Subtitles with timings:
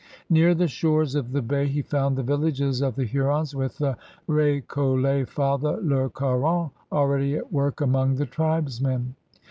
[0.31, 3.97] Near the shores of the bay he found the villages of the Hurons with the
[4.27, 9.13] R6collet Father Le Caron already at work among the tribesmen.